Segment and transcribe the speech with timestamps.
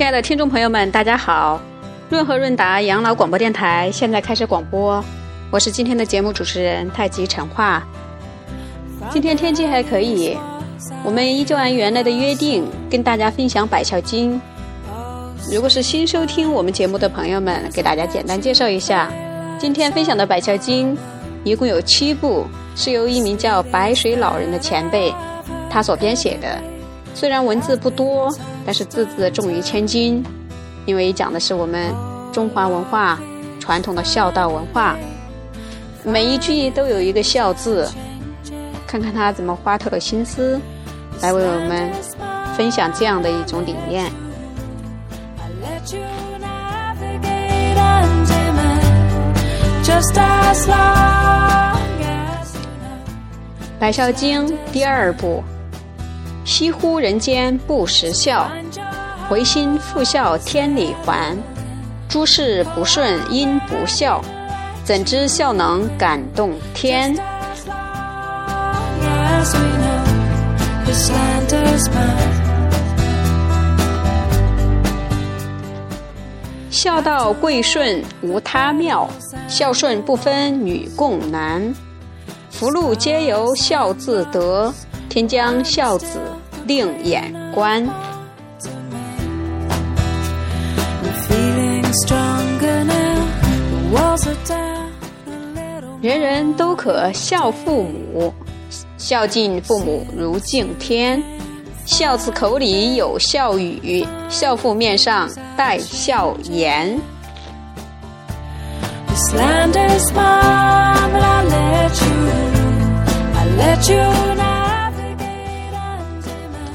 [0.00, 1.60] 亲爱的听众朋友们，大家好！
[2.08, 5.04] 润和润达养老广播电台现在开始广播，
[5.50, 7.86] 我是今天的节目主持人太极陈化。
[9.10, 10.38] 今天天气还可以，
[11.04, 14.40] 我们依旧按原来的约定跟大家分享《百孝经》。
[15.52, 19.12] 如果是新收听我们节目的朋友们，给大家简单介绍一下，
[19.58, 20.96] 今天分享的《百孝经》
[21.44, 25.12] 一共有七部，是由一名叫白水老人的前辈
[25.68, 26.58] 他所编写的。
[27.14, 28.32] 虽然文字不多，
[28.64, 30.24] 但是字字重于千金，
[30.86, 31.94] 因为讲的是我们
[32.32, 33.18] 中华文化
[33.58, 34.96] 传统的孝道文化，
[36.04, 37.88] 每一句都有一个“孝”字。
[38.86, 40.60] 看看他怎么花透了心思，
[41.20, 41.90] 来为我们
[42.56, 44.06] 分享这样的一种理念。
[53.78, 55.42] 《百孝经》第二部：
[56.44, 58.50] 惜乎人间不识孝，
[59.28, 61.36] 回心复孝天理还。
[62.08, 64.20] 诸事不顺因不孝，
[64.84, 67.14] 怎知孝能感动天？
[76.70, 79.08] 孝道贵顺无他妙，
[79.46, 81.72] 孝顺不分女共男。
[82.50, 84.72] 福禄皆由孝自得，
[85.10, 86.20] 天将孝子
[86.66, 87.84] 令眼观。
[96.00, 98.32] 人人都可孝父母，
[98.96, 101.20] 孝敬父母如敬天。
[101.84, 106.96] 孝子口里有孝语，孝父面上带孝颜。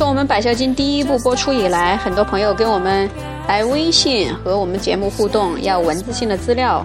[0.00, 3.06] 从我们《百孝经》第一部播出以来，很多朋友跟我们
[3.46, 6.82] 来微信和我们节目互动，要文字性的资料。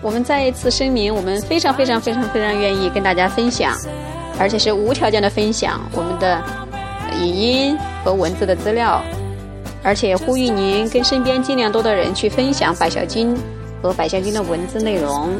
[0.00, 3.76] 我们再一次声明，我们非常非常非常非常愿意跟大家分享，
[4.38, 6.40] 而且是无条件的分享我们的
[7.20, 9.02] 语音和文字的资料，
[9.82, 13.34] 而且呼吁您跟身边尽量多的人去分享《百孝经》
[13.82, 15.30] 和《百孝经》的文字内容。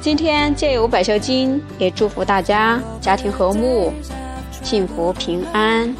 [0.00, 3.92] 今天借由《百孝经》，也祝福大家家庭和睦。
[4.62, 5.94] 幸福平安。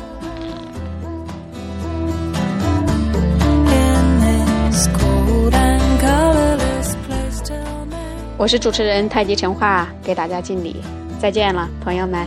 [8.36, 10.76] 我是主持人太极陈化，给大家敬礼，
[11.20, 12.26] 再见了，朋友们。